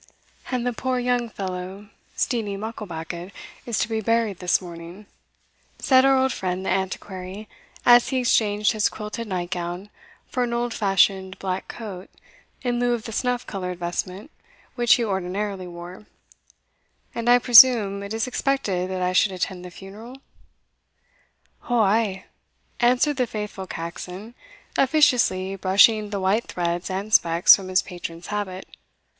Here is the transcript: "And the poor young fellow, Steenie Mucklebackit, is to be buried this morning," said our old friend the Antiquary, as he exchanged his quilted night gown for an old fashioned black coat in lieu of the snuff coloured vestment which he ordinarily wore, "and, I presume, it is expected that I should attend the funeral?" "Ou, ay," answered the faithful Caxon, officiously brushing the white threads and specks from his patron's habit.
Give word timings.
"And 0.49 0.65
the 0.65 0.73
poor 0.73 0.97
young 0.97 1.29
fellow, 1.29 1.89
Steenie 2.15 2.57
Mucklebackit, 2.57 3.31
is 3.67 3.77
to 3.77 3.87
be 3.87 4.01
buried 4.01 4.39
this 4.39 4.59
morning," 4.59 5.05
said 5.77 6.05
our 6.05 6.17
old 6.17 6.33
friend 6.33 6.65
the 6.65 6.71
Antiquary, 6.71 7.47
as 7.85 8.09
he 8.09 8.17
exchanged 8.17 8.71
his 8.71 8.89
quilted 8.89 9.27
night 9.27 9.51
gown 9.51 9.91
for 10.27 10.41
an 10.41 10.53
old 10.53 10.73
fashioned 10.73 11.37
black 11.37 11.67
coat 11.67 12.09
in 12.63 12.79
lieu 12.79 12.93
of 12.93 13.03
the 13.03 13.11
snuff 13.11 13.45
coloured 13.45 13.77
vestment 13.77 14.31
which 14.73 14.95
he 14.95 15.05
ordinarily 15.05 15.67
wore, 15.67 16.07
"and, 17.13 17.29
I 17.29 17.37
presume, 17.37 18.01
it 18.01 18.11
is 18.11 18.25
expected 18.25 18.89
that 18.89 19.03
I 19.03 19.13
should 19.13 19.31
attend 19.33 19.63
the 19.63 19.69
funeral?" 19.69 20.17
"Ou, 21.69 21.75
ay," 21.75 22.25
answered 22.79 23.17
the 23.17 23.27
faithful 23.27 23.67
Caxon, 23.67 24.33
officiously 24.79 25.55
brushing 25.57 26.09
the 26.09 26.19
white 26.19 26.45
threads 26.47 26.89
and 26.89 27.13
specks 27.13 27.55
from 27.55 27.67
his 27.67 27.83
patron's 27.83 28.25
habit. 28.33 28.67